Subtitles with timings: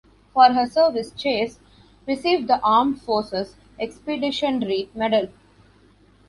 [0.33, 1.59] For her service "Chase"
[2.07, 5.29] received the Armed Forces Expeditionary Medal.